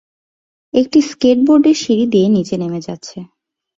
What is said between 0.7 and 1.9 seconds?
একটি স্কেটবোর্ডার